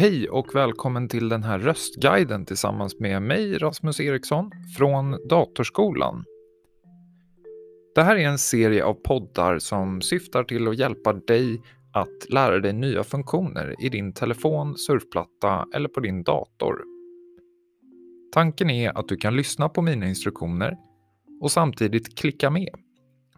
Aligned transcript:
Hej 0.00 0.28
och 0.28 0.54
välkommen 0.54 1.08
till 1.08 1.28
den 1.28 1.42
här 1.42 1.58
röstguiden 1.58 2.46
tillsammans 2.46 3.00
med 3.00 3.22
mig, 3.22 3.58
Rasmus 3.58 4.00
Eriksson, 4.00 4.50
från 4.76 5.28
Datorskolan. 5.28 6.24
Det 7.94 8.02
här 8.02 8.16
är 8.16 8.28
en 8.28 8.38
serie 8.38 8.84
av 8.84 8.94
poddar 8.94 9.58
som 9.58 10.00
syftar 10.00 10.44
till 10.44 10.68
att 10.68 10.78
hjälpa 10.78 11.12
dig 11.12 11.62
att 11.92 12.30
lära 12.30 12.58
dig 12.58 12.72
nya 12.72 13.04
funktioner 13.04 13.74
i 13.78 13.88
din 13.88 14.12
telefon, 14.12 14.76
surfplatta 14.76 15.66
eller 15.74 15.88
på 15.88 16.00
din 16.00 16.22
dator. 16.22 16.82
Tanken 18.32 18.70
är 18.70 18.98
att 18.98 19.08
du 19.08 19.16
kan 19.16 19.36
lyssna 19.36 19.68
på 19.68 19.82
mina 19.82 20.06
instruktioner 20.06 20.76
och 21.40 21.50
samtidigt 21.50 22.18
klicka 22.18 22.50
med 22.50 22.74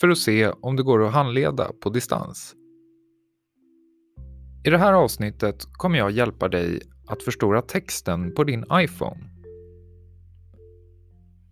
för 0.00 0.08
att 0.08 0.18
se 0.18 0.48
om 0.48 0.76
det 0.76 0.82
går 0.82 1.06
att 1.06 1.12
handleda 1.12 1.72
på 1.80 1.90
distans. 1.90 2.54
I 4.66 4.70
det 4.70 4.78
här 4.78 4.92
avsnittet 4.92 5.64
kommer 5.72 5.98
jag 5.98 6.10
hjälpa 6.10 6.48
dig 6.48 6.80
att 7.06 7.22
förstora 7.22 7.62
texten 7.62 8.34
på 8.34 8.44
din 8.44 8.64
iPhone. 8.72 9.30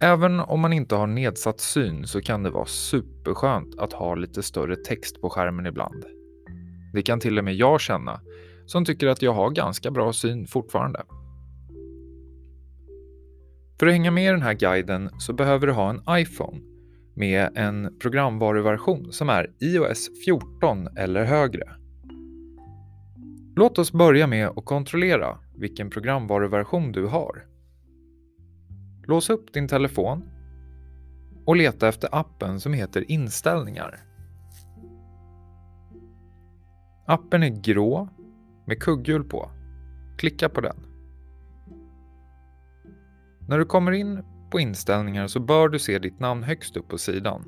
Även 0.00 0.40
om 0.40 0.60
man 0.60 0.72
inte 0.72 0.94
har 0.94 1.06
nedsatt 1.06 1.60
syn 1.60 2.06
så 2.06 2.20
kan 2.20 2.42
det 2.42 2.50
vara 2.50 2.66
superskönt 2.66 3.78
att 3.78 3.92
ha 3.92 4.14
lite 4.14 4.42
större 4.42 4.76
text 4.76 5.20
på 5.20 5.30
skärmen 5.30 5.66
ibland. 5.66 6.04
Det 6.92 7.02
kan 7.02 7.20
till 7.20 7.38
och 7.38 7.44
med 7.44 7.54
jag 7.54 7.80
känna, 7.80 8.20
som 8.66 8.84
tycker 8.84 9.06
att 9.06 9.22
jag 9.22 9.32
har 9.32 9.50
ganska 9.50 9.90
bra 9.90 10.12
syn 10.12 10.46
fortfarande. 10.46 11.02
För 13.80 13.86
att 13.86 13.92
hänga 13.92 14.10
med 14.10 14.24
i 14.24 14.30
den 14.32 14.42
här 14.42 14.54
guiden 14.54 15.10
så 15.18 15.32
behöver 15.32 15.66
du 15.66 15.72
ha 15.72 15.90
en 15.90 16.20
iPhone 16.20 16.60
med 17.14 17.50
en 17.54 17.98
programvaruversion 17.98 19.12
som 19.12 19.28
är 19.28 19.50
iOS 19.60 20.10
14 20.24 20.88
eller 20.96 21.24
högre. 21.24 21.81
Låt 23.54 23.78
oss 23.78 23.92
börja 23.92 24.26
med 24.26 24.48
att 24.48 24.64
kontrollera 24.64 25.38
vilken 25.54 25.90
programvaruversion 25.90 26.92
du 26.92 27.06
har. 27.06 27.46
Lås 29.06 29.30
upp 29.30 29.52
din 29.52 29.68
telefon 29.68 30.30
och 31.46 31.56
leta 31.56 31.88
efter 31.88 32.08
appen 32.12 32.60
som 32.60 32.72
heter 32.72 33.10
Inställningar. 33.10 34.00
Appen 37.06 37.42
är 37.42 37.62
grå 37.62 38.08
med 38.66 38.82
kugghjul 38.82 39.24
på. 39.24 39.50
Klicka 40.18 40.48
på 40.48 40.60
den. 40.60 40.76
När 43.48 43.58
du 43.58 43.64
kommer 43.64 43.92
in 43.92 44.24
på 44.50 44.60
inställningar 44.60 45.26
så 45.26 45.40
bör 45.40 45.68
du 45.68 45.78
se 45.78 45.98
ditt 45.98 46.20
namn 46.20 46.42
högst 46.42 46.76
upp 46.76 46.88
på 46.88 46.98
sidan. 46.98 47.44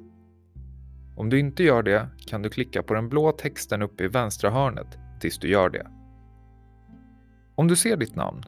Om 1.17 1.31
du 1.31 1.39
inte 1.39 1.63
gör 1.63 1.83
det 1.83 2.09
kan 2.27 2.43
du 2.43 2.51
klicka 2.51 2.83
på 2.83 2.95
den 2.95 3.09
blå 3.09 3.33
texten 3.33 3.83
uppe 3.83 4.05
i 4.05 4.09
vänstra 4.09 4.51
hörnet 4.51 4.99
tills 5.25 5.39
du 5.39 5.49
gör 5.49 5.71
det. 5.71 5.87
Om 7.55 7.69
du 7.69 7.77
ser 7.77 7.97
ditt 7.97 8.15
namn, 8.15 8.43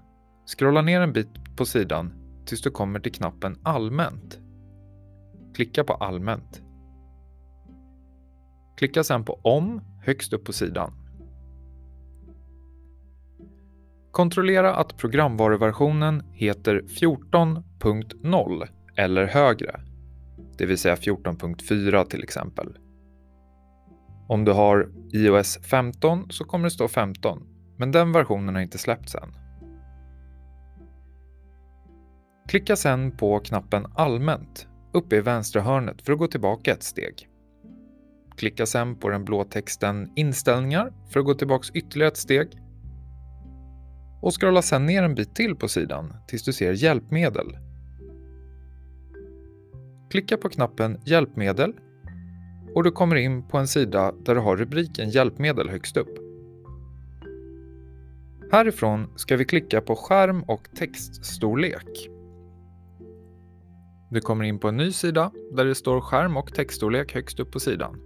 scrolla 0.56 0.82
ner 0.82 1.00
en 1.00 1.12
bit 1.12 1.56
på 1.56 1.64
sidan 1.64 2.12
tills 2.46 2.62
du 2.62 2.70
kommer 2.70 3.00
till 3.00 3.12
knappen 3.12 3.56
Allmänt. 3.62 4.40
Klicka 5.54 5.84
på 5.84 5.92
Allmänt. 5.92 6.62
Klicka 8.78 9.04
sedan 9.04 9.24
på 9.24 9.40
Om 9.42 9.80
högst 10.02 10.32
upp 10.32 10.44
på 10.44 10.52
sidan. 10.52 10.92
Kontrollera 14.10 14.74
att 14.74 14.96
programvaruversionen 14.96 16.22
heter 16.32 16.80
14.0 16.80 18.68
eller 18.96 19.26
högre, 19.26 19.80
det 20.58 20.66
vill 20.66 20.78
säga 20.78 20.94
14.4 20.94 22.04
till 22.04 22.22
exempel. 22.22 22.78
Om 24.28 24.44
du 24.44 24.52
har 24.52 24.88
iOS 25.12 25.58
15 25.62 26.26
så 26.30 26.44
kommer 26.44 26.64
det 26.64 26.70
stå 26.70 26.88
15, 26.88 27.42
men 27.76 27.92
den 27.92 28.12
versionen 28.12 28.54
har 28.54 28.62
inte 28.62 28.78
släppts 28.78 29.14
än. 29.14 29.36
Klicka 32.48 32.76
sedan 32.76 33.16
på 33.16 33.40
knappen 33.40 33.86
Allmänt 33.94 34.68
uppe 34.92 35.16
i 35.16 35.20
vänstra 35.20 35.62
hörnet 35.62 36.02
för 36.02 36.12
att 36.12 36.18
gå 36.18 36.26
tillbaka 36.26 36.72
ett 36.72 36.82
steg. 36.82 37.28
Klicka 38.36 38.66
sedan 38.66 38.96
på 38.96 39.08
den 39.08 39.24
blå 39.24 39.44
texten 39.44 40.12
Inställningar 40.16 40.92
för 41.10 41.20
att 41.20 41.26
gå 41.26 41.34
tillbaka 41.34 41.68
ytterligare 41.74 42.08
ett 42.10 42.16
steg. 42.16 42.48
Och 44.22 44.40
scrolla 44.40 44.62
sedan 44.62 44.86
ner 44.86 45.02
en 45.02 45.14
bit 45.14 45.34
till 45.34 45.56
på 45.56 45.68
sidan 45.68 46.14
tills 46.28 46.44
du 46.44 46.52
ser 46.52 46.72
Hjälpmedel. 46.72 47.58
Klicka 50.10 50.36
på 50.36 50.48
knappen 50.48 51.00
Hjälpmedel 51.04 51.72
och 52.76 52.84
du 52.84 52.90
kommer 52.90 53.16
in 53.16 53.42
på 53.42 53.58
en 53.58 53.68
sida 53.68 54.12
där 54.24 54.34
du 54.34 54.40
har 54.40 54.56
rubriken 54.56 55.10
Hjälpmedel 55.10 55.68
högst 55.68 55.96
upp. 55.96 56.18
Härifrån 58.52 59.06
ska 59.16 59.36
vi 59.36 59.44
klicka 59.44 59.80
på 59.80 59.96
skärm 59.96 60.42
och 60.42 60.68
textstorlek. 60.78 62.08
Du 64.10 64.20
kommer 64.20 64.44
in 64.44 64.58
på 64.58 64.68
en 64.68 64.76
ny 64.76 64.92
sida 64.92 65.30
där 65.52 65.64
det 65.64 65.74
står 65.74 66.00
skärm 66.00 66.36
och 66.36 66.54
textstorlek 66.54 67.14
högst 67.14 67.40
upp 67.40 67.50
på 67.50 67.60
sidan. 67.60 68.00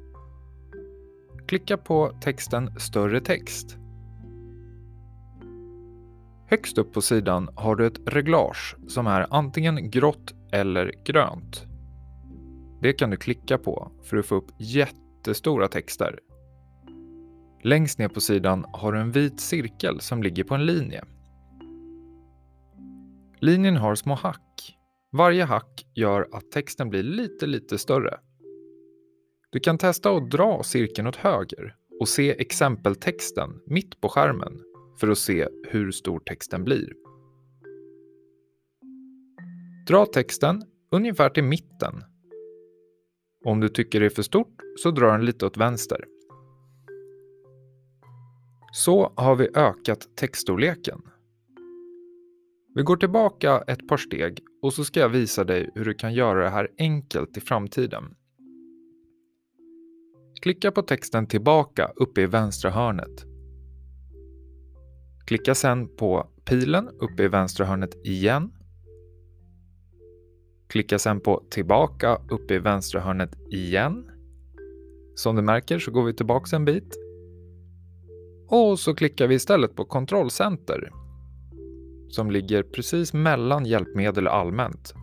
Klicka 1.46 1.76
på 1.76 2.12
texten 2.20 2.80
Större 2.80 3.20
text. 3.20 3.76
Högst 6.46 6.78
upp 6.78 6.92
på 6.92 7.00
sidan 7.00 7.48
har 7.54 7.76
du 7.76 7.86
ett 7.86 8.00
reglage 8.06 8.76
som 8.88 9.06
är 9.06 9.26
antingen 9.30 9.90
grått 9.90 10.34
eller 10.52 10.92
grönt. 11.04 11.69
Det 12.82 12.92
kan 12.92 13.10
du 13.10 13.16
klicka 13.16 13.58
på 13.58 13.92
för 14.02 14.16
att 14.16 14.26
få 14.26 14.34
upp 14.34 14.50
jättestora 14.58 15.68
texter. 15.68 16.18
Längst 17.62 17.98
ner 17.98 18.08
på 18.08 18.20
sidan 18.20 18.64
har 18.72 18.92
du 18.92 19.00
en 19.00 19.12
vit 19.12 19.40
cirkel 19.40 20.00
som 20.00 20.22
ligger 20.22 20.44
på 20.44 20.54
en 20.54 20.66
linje. 20.66 21.04
Linjen 23.40 23.76
har 23.76 23.94
små 23.94 24.14
hack. 24.14 24.76
Varje 25.12 25.44
hack 25.44 25.86
gör 25.94 26.28
att 26.32 26.50
texten 26.50 26.88
blir 26.88 27.02
lite, 27.02 27.46
lite 27.46 27.78
större. 27.78 28.20
Du 29.50 29.60
kan 29.60 29.78
testa 29.78 30.10
att 30.10 30.30
dra 30.30 30.62
cirkeln 30.62 31.08
åt 31.08 31.16
höger 31.16 31.76
och 32.00 32.08
se 32.08 32.30
exempeltexten 32.30 33.60
mitt 33.66 34.00
på 34.00 34.08
skärmen 34.08 34.60
för 35.00 35.08
att 35.08 35.18
se 35.18 35.48
hur 35.68 35.90
stor 35.90 36.20
texten 36.20 36.64
blir. 36.64 36.92
Dra 39.86 40.06
texten 40.06 40.62
ungefär 40.90 41.30
till 41.30 41.44
mitten. 41.44 42.04
Om 43.44 43.60
du 43.60 43.68
tycker 43.68 44.00
det 44.00 44.06
är 44.06 44.10
för 44.10 44.22
stort 44.22 44.62
så 44.76 44.90
drar 44.90 45.12
den 45.12 45.24
lite 45.24 45.46
åt 45.46 45.56
vänster. 45.56 46.04
Så 48.72 49.12
har 49.16 49.36
vi 49.36 49.48
ökat 49.54 50.16
textstorleken. 50.16 51.02
Vi 52.74 52.82
går 52.82 52.96
tillbaka 52.96 53.64
ett 53.66 53.88
par 53.88 53.96
steg 53.96 54.40
och 54.62 54.72
så 54.72 54.84
ska 54.84 55.00
jag 55.00 55.08
visa 55.08 55.44
dig 55.44 55.70
hur 55.74 55.84
du 55.84 55.94
kan 55.94 56.14
göra 56.14 56.44
det 56.44 56.50
här 56.50 56.68
enkelt 56.78 57.36
i 57.36 57.40
framtiden. 57.40 58.14
Klicka 60.42 60.72
på 60.72 60.82
texten 60.82 61.26
tillbaka 61.26 61.92
uppe 61.96 62.20
i 62.20 62.26
vänstra 62.26 62.70
hörnet. 62.70 63.24
Klicka 65.26 65.54
sedan 65.54 65.96
på 65.96 66.30
pilen 66.44 66.88
uppe 66.88 67.22
i 67.22 67.28
vänstra 67.28 67.66
hörnet 67.66 68.06
igen. 68.06 68.52
Klicka 70.70 70.98
sedan 70.98 71.20
på 71.20 71.42
tillbaka 71.50 72.18
uppe 72.28 72.54
i 72.54 72.58
vänstra 72.58 73.00
hörnet 73.00 73.38
igen. 73.50 74.10
Som 75.14 75.36
du 75.36 75.42
märker 75.42 75.78
så 75.78 75.90
går 75.90 76.04
vi 76.04 76.14
tillbaka 76.14 76.56
en 76.56 76.64
bit. 76.64 76.96
Och 78.48 78.78
så 78.78 78.94
klickar 78.94 79.26
vi 79.26 79.34
istället 79.34 79.76
på 79.76 79.84
kontrollcenter 79.84 80.90
som 82.08 82.30
ligger 82.30 82.62
precis 82.62 83.12
mellan 83.12 83.66
hjälpmedel 83.66 84.26
och 84.26 84.34
allmänt. 84.34 84.94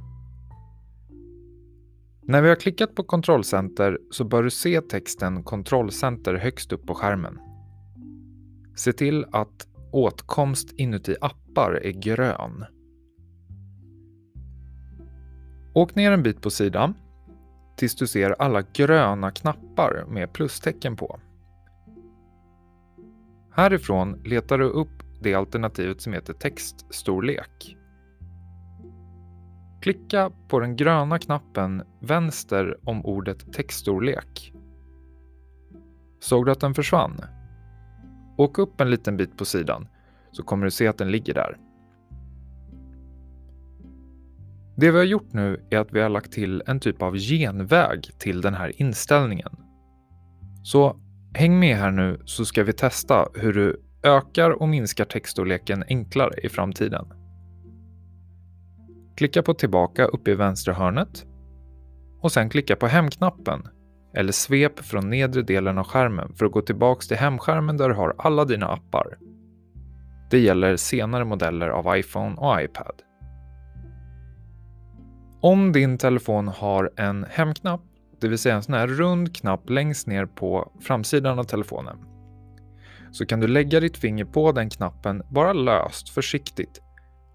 När 2.24 2.42
vi 2.42 2.50
har 2.50 2.56
klickat 2.56 2.96
på 2.96 3.04
kontrollcenter 3.04 3.98
så 4.12 4.24
bör 4.24 4.44
du 4.44 4.50
se 4.50 4.82
texten 4.82 5.44
kontrollcenter 5.44 6.34
högst 6.34 6.74
upp 6.74 6.86
på 6.86 6.96
skärmen. 6.96 7.40
Se 8.76 8.94
till 8.94 9.26
att 9.32 9.68
åtkomst 9.92 10.74
inuti 10.78 11.16
appar 11.22 11.72
är 11.72 11.92
grön. 11.92 12.66
Åk 15.78 15.96
ner 15.96 16.12
en 16.12 16.24
bit 16.24 16.42
på 16.42 16.50
sidan 16.50 16.94
tills 17.76 17.96
du 17.96 18.08
ser 18.08 18.42
alla 18.42 18.62
gröna 18.62 19.32
knappar 19.32 20.06
med 20.08 20.34
plustecken 20.34 20.96
på. 20.96 21.20
Härifrån 23.52 24.22
letar 24.26 24.58
du 24.58 24.66
upp 24.66 25.04
det 25.22 25.34
alternativet 25.34 26.02
som 26.02 26.14
heter 26.14 26.34
textstorlek. 26.34 27.78
Klicka 29.82 30.32
på 30.48 30.60
den 30.60 30.76
gröna 30.76 31.20
knappen 31.20 31.84
vänster 32.02 32.78
om 32.84 33.06
ordet 33.06 33.54
textstorlek. 33.54 34.54
Såg 36.20 36.46
du 36.46 36.52
att 36.52 36.60
den 36.60 36.74
försvann? 36.74 37.22
Åk 38.38 38.58
upp 38.58 38.82
en 38.82 38.90
liten 38.90 39.18
bit 39.18 39.38
på 39.38 39.46
sidan 39.46 39.88
så 40.32 40.44
kommer 40.44 40.66
du 40.66 40.72
se 40.72 40.88
att 40.88 40.98
den 40.98 41.12
ligger 41.12 41.34
där. 41.34 41.58
Det 44.80 44.92
vi 44.92 44.98
har 44.98 45.06
gjort 45.06 45.34
nu 45.34 45.66
är 45.70 45.78
att 45.78 45.92
vi 45.92 46.02
har 46.02 46.10
lagt 46.10 46.32
till 46.32 46.64
en 46.68 46.80
typ 46.80 47.02
av 47.02 47.18
genväg 47.18 48.10
till 48.20 48.42
den 48.42 48.54
här 48.54 48.82
inställningen. 48.82 49.52
Så 50.64 51.00
häng 51.34 51.60
med 51.60 51.78
här 51.78 51.92
nu 51.92 52.22
så 52.26 52.46
ska 52.46 52.64
vi 52.64 52.74
testa 52.74 53.28
hur 53.34 53.54
du 53.54 53.82
ökar 54.04 54.52
och 54.52 54.70
minskar 54.70 55.06
textstorleken 55.06 55.84
enklare 55.88 56.40
i 56.44 56.50
framtiden. 56.50 57.06
Klicka 59.18 59.44
på 59.44 59.54
tillbaka 59.54 60.06
uppe 60.06 60.32
i 60.32 60.36
vänstra 60.36 60.74
hörnet 60.74 61.26
och 62.22 62.32
sen 62.32 62.50
klicka 62.50 62.76
på 62.76 62.88
hemknappen 62.88 63.68
eller 64.16 64.32
svep 64.32 64.80
från 64.80 65.10
nedre 65.10 65.42
delen 65.42 65.78
av 65.78 65.86
skärmen 65.86 66.34
för 66.34 66.46
att 66.46 66.52
gå 66.52 66.62
tillbaka 66.62 67.02
till 67.02 67.18
hemskärmen 67.18 67.78
där 67.78 67.90
du 67.90 67.96
har 67.96 68.16
alla 68.18 68.46
dina 68.46 68.68
appar. 68.68 69.18
Det 70.32 70.40
gäller 70.40 70.76
senare 70.76 71.26
modeller 71.26 71.70
av 71.70 71.98
iPhone 71.98 72.36
och 72.36 72.62
iPad. 72.62 73.07
Om 75.42 75.72
din 75.72 75.98
telefon 75.98 76.48
har 76.48 76.92
en 76.96 77.26
hemknapp, 77.30 77.82
det 78.20 78.28
vill 78.28 78.38
säga 78.38 78.56
en 78.56 78.64
sån 78.64 78.74
här 78.74 78.88
rund 78.88 79.36
knapp 79.36 79.70
längst 79.70 80.08
ner 80.08 80.26
på 80.26 80.72
framsidan 80.82 81.40
av 81.40 81.44
telefonen, 81.44 81.98
så 83.12 83.26
kan 83.26 83.40
du 83.40 83.48
lägga 83.48 83.80
ditt 83.80 83.98
finger 83.98 84.26
på 84.26 84.52
den 84.52 84.70
knappen 84.70 85.24
bara 85.30 85.54
löst, 85.54 86.10
försiktigt 86.10 86.82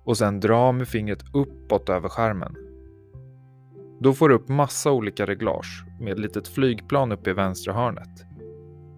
och 0.05 0.19
sen 0.19 0.41
dra 0.41 0.73
med 0.73 0.89
fingret 0.89 1.25
uppåt 1.35 1.89
över 1.89 2.09
skärmen. 2.09 2.57
Då 4.01 4.13
får 4.13 4.29
du 4.29 4.35
upp 4.35 4.49
massa 4.49 4.93
olika 4.93 5.27
reglage 5.27 5.85
med 6.01 6.13
ett 6.13 6.19
litet 6.19 6.49
flygplan 6.49 7.13
uppe 7.13 7.31
i 7.31 7.33
vänstra 7.33 7.73
hörnet. 7.73 8.25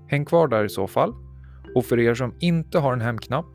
Häng 0.08 0.24
kvar 0.24 0.48
där 0.48 0.64
i 0.64 0.68
så 0.68 0.86
fall. 0.86 1.14
Och 1.74 1.84
för 1.84 1.98
er 1.98 2.14
som 2.14 2.34
inte 2.40 2.78
har 2.78 2.92
en 2.92 3.00
hemknapp 3.00 3.46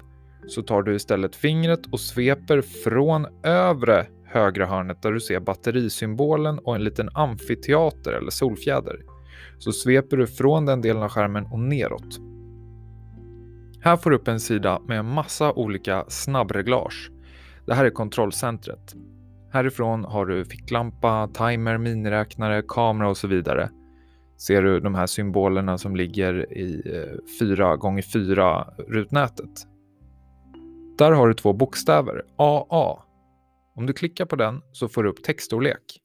så 0.48 0.62
tar 0.62 0.82
du 0.82 0.96
istället 0.96 1.36
fingret 1.36 1.86
och 1.92 2.00
sveper 2.00 2.62
från 2.62 3.28
övre 3.44 4.06
högra 4.32 4.66
hörnet 4.66 5.02
där 5.02 5.12
du 5.12 5.20
ser 5.20 5.40
batterisymbolen 5.40 6.60
och 6.60 6.76
en 6.76 6.84
liten 6.84 7.10
amfiteater 7.14 8.12
eller 8.12 8.32
solfjäder. 8.32 9.00
Så 9.58 9.72
sveper 9.72 10.18
du 10.18 10.28
från 10.28 10.66
den 10.66 10.82
delen 10.82 11.04
av 11.04 11.10
skärmen 11.10 11.46
och 11.46 11.60
neråt. 11.60 12.20
Här 13.82 13.98
får 13.98 14.10
du 14.10 14.16
upp 14.16 14.28
en 14.28 14.40
sida 14.40 14.82
med 14.88 15.00
en 15.00 15.06
massa 15.06 15.54
olika 15.54 16.06
snabbreglage. 16.08 17.12
Det 17.66 17.74
här 17.74 17.86
är 17.86 17.90
kontrollcentret. 17.90 18.96
Härifrån 19.52 20.04
har 20.04 20.26
du 20.26 20.46
ficklampa, 20.46 21.30
timer, 21.34 21.78
miniräknare, 21.78 22.64
kamera 22.68 23.10
och 23.10 23.18
så 23.18 23.28
vidare. 23.28 23.70
Ser 24.38 24.62
du 24.62 24.80
de 24.80 24.96
här 24.96 25.08
symbolerna 25.08 25.78
som 25.78 25.96
ligger 25.96 26.54
i 26.54 26.82
eh, 26.86 27.18
4x4-rutnätet. 27.42 29.66
Där 30.98 31.12
har 31.12 31.28
du 31.28 31.34
två 31.34 31.54
bokstäver, 31.54 32.22
AA. 32.36 33.04
Om 33.80 33.86
du 33.86 33.94
klickar 33.94 34.26
på 34.26 34.36
den 34.36 34.62
så 34.72 34.88
får 34.88 35.04
du 35.04 35.10
upp 35.10 35.24
textstorlek. 35.24 36.02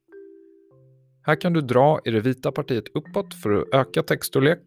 Här 1.22 1.40
kan 1.40 1.52
du 1.52 1.60
dra 1.60 2.00
i 2.04 2.10
det 2.10 2.20
vita 2.20 2.52
partiet 2.52 2.84
uppåt 2.94 3.34
för 3.42 3.50
att 3.50 3.74
öka 3.74 4.02
textstorlek 4.02 4.60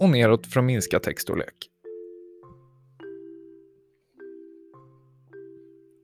och 0.00 0.08
neråt 0.08 0.46
för 0.46 0.60
att 0.60 0.66
minska 0.66 1.00
textstorlek. 1.00 1.54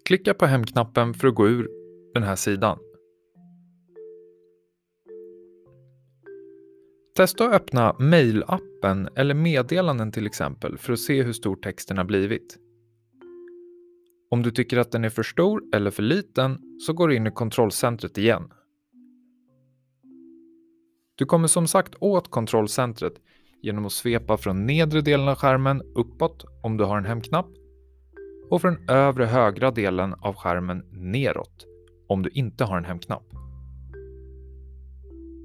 Klicka 0.05 0.35
på 0.35 0.47
hemknappen 0.47 1.14
för 1.14 1.29
att 1.29 1.35
gå 1.35 1.49
ur 1.49 1.69
den 2.14 2.23
här 2.23 2.37
sidan. 2.37 2.79
Testa 7.17 7.44
att 7.44 7.55
öppna 7.55 7.97
mejlappen 7.99 9.08
eller 9.17 9.35
meddelanden 9.35 10.12
till 10.12 10.26
exempel 10.26 10.79
för 10.79 10.93
att 10.93 11.00
se 11.00 11.23
hur 11.23 11.32
stor 11.32 11.56
texten 11.56 11.99
har 11.99 12.05
blivit. 12.05 12.58
Om 14.32 14.43
du 14.43 14.50
tycker 14.50 14.77
att 14.77 14.93
den 14.93 15.05
är 15.05 15.09
för 15.09 15.23
stor 15.23 15.62
eller 15.75 15.91
för 15.91 16.03
liten 16.03 16.59
så 16.87 16.93
går 16.93 17.09
du 17.09 17.17
in 17.17 17.27
i 17.27 17.31
kontrollcentret 17.31 18.19
igen. 18.19 18.53
Du 21.15 21.25
kommer 21.25 21.49
som 21.49 21.67
sagt 21.67 21.94
åt 22.00 22.31
kontrollcentret 22.31 23.12
genom 23.62 23.87
att 23.87 23.93
svepa 23.93 24.37
från 24.37 24.67
nedre 24.67 25.00
delen 25.00 25.29
av 25.29 25.35
skärmen 25.35 25.82
uppåt 25.94 26.44
om 26.62 26.77
du 26.77 26.85
har 26.85 26.99
en 26.99 27.05
hemknapp 27.05 27.47
och 28.50 28.61
från 28.61 28.88
övre 28.88 29.25
högra 29.25 29.71
delen 29.71 30.15
av 30.15 30.35
skärmen 30.35 30.85
neråt 30.91 31.67
om 32.09 32.23
du 32.23 32.31
inte 32.31 32.65
har 32.65 32.79
en 32.79 32.85
hemknapp. 32.85 33.25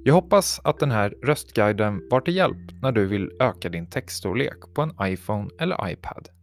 Jag 0.03 0.13
hoppas 0.13 0.61
att 0.63 0.79
den 0.79 0.91
här 0.91 1.09
röstguiden 1.23 2.07
var 2.09 2.21
till 2.21 2.35
hjälp 2.35 2.81
när 2.81 2.91
du 2.91 3.05
vill 3.05 3.31
öka 3.39 3.69
din 3.69 3.89
textstorlek 3.89 4.73
på 4.73 4.81
en 4.81 4.93
iPhone 5.01 5.49
eller 5.59 5.91
iPad. 5.91 6.34